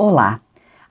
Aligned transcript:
Olá! 0.00 0.40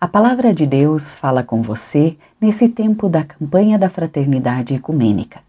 A 0.02 0.06
Palavra 0.06 0.54
de 0.54 0.66
Deus 0.66 1.16
fala 1.16 1.42
com 1.42 1.62
você 1.62 2.18
nesse 2.42 2.68
tempo 2.68 3.08
da 3.08 3.24
campanha 3.24 3.80
da 3.80 3.90
Fraternidade 3.90 4.76
Ecumênica. 4.76 5.40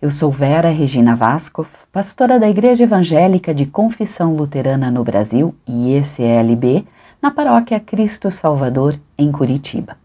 Eu 0.00 0.12
sou 0.12 0.30
Vera 0.30 0.68
Regina 0.68 1.16
Vasco, 1.16 1.66
pastora 1.90 2.38
da 2.38 2.48
Igreja 2.48 2.84
Evangélica 2.84 3.52
de 3.52 3.66
Confissão 3.66 4.36
Luterana 4.36 4.92
no 4.92 5.02
Brasil, 5.02 5.52
IECLB, 5.66 6.86
na 7.20 7.32
paróquia 7.32 7.80
Cristo 7.80 8.30
Salvador, 8.30 8.96
em 9.18 9.32
Curitiba. 9.32 9.96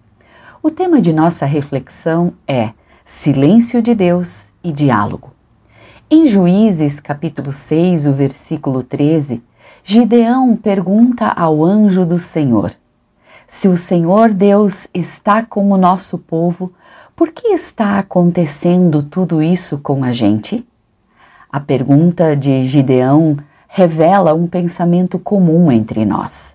O 0.64 0.71
tema 0.71 1.00
de 1.00 1.14
nossa 1.14 1.46
reflexão 1.46 2.33
é 2.47 2.71
Silêncio 3.06 3.83
de 3.83 3.93
Deus 3.93 4.46
e 4.64 4.74
Diálogo. 4.74 5.32
Em 6.10 6.25
Juízes, 6.25 7.00
capítulo 7.00 7.51
6, 7.51 8.07
o 8.07 8.14
versículo 8.14 8.82
13, 8.82 9.43
Gideão 9.83 10.56
pergunta 10.56 11.28
ao 11.28 11.64
anjo 11.64 12.04
do 12.04 12.18
Senhor: 12.18 12.75
se 13.55 13.69
o 13.69 13.77
Senhor 13.77 14.33
Deus 14.33 14.86
está 14.93 15.41
com 15.41 15.71
o 15.71 15.77
nosso 15.77 16.18
povo, 16.18 16.73
por 17.15 17.32
que 17.32 17.47
está 17.47 17.97
acontecendo 17.97 19.01
tudo 19.01 19.41
isso 19.41 19.77
com 19.77 20.04
a 20.04 20.11
gente? 20.11 20.68
A 21.50 21.61
pergunta 21.61 22.36
de 22.36 22.65
Gideão 22.65 23.37
revela 23.65 24.33
um 24.33 24.46
pensamento 24.46 25.18
comum 25.18 25.71
entre 25.71 26.04
nós, 26.04 26.54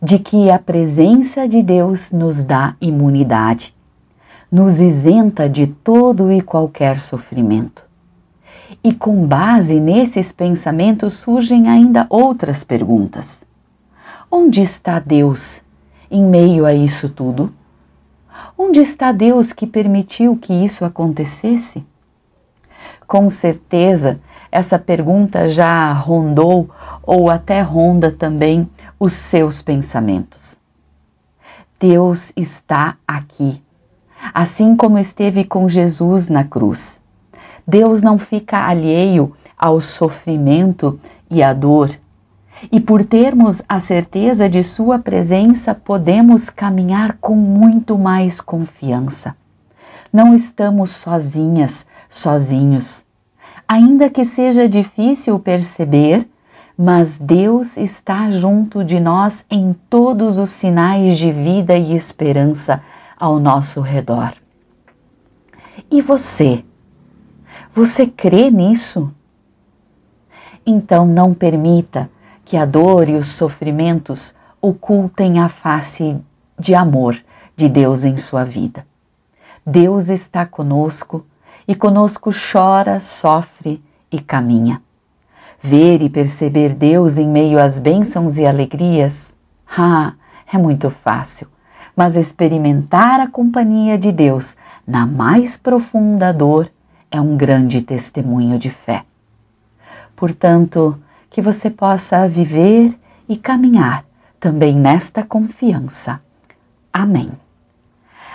de 0.00 0.20
que 0.20 0.50
a 0.50 0.58
presença 0.58 1.48
de 1.48 1.60
Deus 1.64 2.12
nos 2.12 2.44
dá 2.44 2.76
imunidade, 2.80 3.74
nos 4.52 4.80
isenta 4.80 5.48
de 5.48 5.66
todo 5.66 6.30
e 6.30 6.40
qualquer 6.40 7.00
sofrimento. 7.00 7.88
E 8.84 8.94
com 8.94 9.26
base 9.26 9.80
nesses 9.80 10.30
pensamentos 10.30 11.14
surgem 11.14 11.68
ainda 11.68 12.06
outras 12.08 12.62
perguntas. 12.62 13.42
Onde 14.30 14.62
está 14.62 15.00
Deus 15.00 15.63
em 16.14 16.22
meio 16.22 16.64
a 16.64 16.72
isso 16.72 17.08
tudo? 17.08 17.52
Onde 18.56 18.78
está 18.78 19.10
Deus 19.10 19.52
que 19.52 19.66
permitiu 19.66 20.36
que 20.36 20.52
isso 20.52 20.84
acontecesse? 20.84 21.84
Com 23.04 23.28
certeza, 23.28 24.20
essa 24.50 24.78
pergunta 24.78 25.48
já 25.48 25.92
rondou 25.92 26.70
ou 27.02 27.28
até 27.28 27.60
ronda 27.60 28.12
também 28.12 28.70
os 28.98 29.12
seus 29.12 29.60
pensamentos. 29.60 30.56
Deus 31.80 32.32
está 32.36 32.96
aqui, 33.04 33.60
assim 34.32 34.76
como 34.76 35.00
esteve 35.00 35.42
com 35.42 35.68
Jesus 35.68 36.28
na 36.28 36.44
cruz. 36.44 37.00
Deus 37.66 38.02
não 38.02 38.20
fica 38.20 38.68
alheio 38.68 39.32
ao 39.58 39.80
sofrimento 39.80 41.00
e 41.28 41.42
à 41.42 41.52
dor 41.52 41.90
e 42.70 42.80
por 42.80 43.04
termos 43.04 43.62
a 43.68 43.80
certeza 43.80 44.48
de 44.48 44.62
Sua 44.62 44.98
presença, 44.98 45.74
podemos 45.74 46.50
caminhar 46.50 47.18
com 47.20 47.34
muito 47.34 47.98
mais 47.98 48.40
confiança. 48.40 49.36
Não 50.12 50.34
estamos 50.34 50.90
sozinhas, 50.90 51.86
sozinhos. 52.08 53.04
Ainda 53.66 54.10
que 54.10 54.24
seja 54.24 54.68
difícil 54.68 55.38
perceber, 55.38 56.28
mas 56.76 57.18
Deus 57.18 57.76
está 57.76 58.30
junto 58.30 58.84
de 58.84 59.00
nós 59.00 59.44
em 59.50 59.74
todos 59.88 60.38
os 60.38 60.50
sinais 60.50 61.18
de 61.18 61.32
vida 61.32 61.76
e 61.76 61.94
esperança 61.94 62.82
ao 63.16 63.38
nosso 63.38 63.80
redor. 63.80 64.34
E 65.90 66.00
você? 66.00 66.64
Você 67.72 68.06
crê 68.06 68.50
nisso? 68.50 69.12
Então 70.66 71.06
não 71.06 71.34
permita 71.34 72.10
que 72.44 72.56
a 72.56 72.64
dor 72.64 73.08
e 73.08 73.14
os 73.14 73.28
sofrimentos 73.28 74.34
ocultem 74.60 75.38
a 75.38 75.48
face 75.48 76.20
de 76.58 76.74
amor 76.74 77.16
de 77.56 77.68
Deus 77.68 78.04
em 78.04 78.16
sua 78.16 78.44
vida. 78.44 78.86
Deus 79.66 80.08
está 80.08 80.44
conosco 80.44 81.24
e 81.66 81.74
conosco 81.74 82.30
chora, 82.30 83.00
sofre 83.00 83.82
e 84.10 84.20
caminha. 84.20 84.82
Ver 85.60 86.02
e 86.02 86.10
perceber 86.10 86.74
Deus 86.74 87.16
em 87.16 87.28
meio 87.28 87.58
às 87.58 87.80
bênçãos 87.80 88.36
e 88.36 88.44
alegrias, 88.44 89.32
ah, 89.76 90.12
é 90.52 90.58
muito 90.58 90.90
fácil, 90.90 91.48
mas 91.96 92.16
experimentar 92.16 93.20
a 93.20 93.28
companhia 93.28 93.96
de 93.96 94.12
Deus 94.12 94.54
na 94.86 95.06
mais 95.06 95.56
profunda 95.56 96.32
dor 96.32 96.70
é 97.10 97.20
um 97.20 97.36
grande 97.36 97.80
testemunho 97.80 98.58
de 98.58 98.68
fé. 98.68 99.04
Portanto, 100.14 100.98
que 101.34 101.42
você 101.42 101.68
possa 101.68 102.28
viver 102.28 102.96
e 103.28 103.36
caminhar 103.36 104.04
também 104.38 104.72
nesta 104.72 105.24
confiança. 105.24 106.20
Amém. 106.92 107.28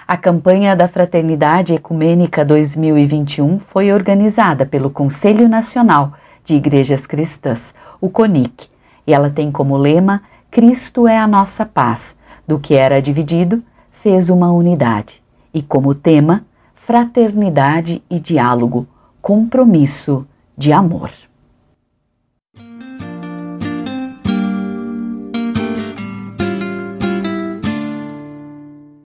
A 0.05 0.17
campanha 0.17 0.75
da 0.75 0.85
Fraternidade 0.85 1.73
Ecumênica 1.73 2.43
2021 2.43 3.57
foi 3.57 3.93
organizada 3.93 4.65
pelo 4.65 4.89
Conselho 4.89 5.47
Nacional 5.47 6.11
de 6.43 6.55
Igrejas 6.55 7.07
Cristãs, 7.07 7.73
o 8.01 8.09
CONIC, 8.09 8.67
e 9.07 9.13
ela 9.13 9.29
tem 9.29 9.49
como 9.49 9.77
lema 9.77 10.21
Cristo 10.51 11.07
é 11.07 11.17
a 11.17 11.25
nossa 11.25 11.65
paz, 11.65 12.17
do 12.45 12.59
que 12.59 12.75
era 12.75 13.01
dividido, 13.01 13.63
fez 13.93 14.29
uma 14.29 14.51
unidade, 14.51 15.23
e 15.53 15.61
como 15.61 15.95
tema 15.95 16.43
Fraternidade 16.75 18.03
e 18.09 18.19
diálogo, 18.19 18.85
compromisso 19.21 20.27
de 20.57 20.73
amor. 20.73 21.28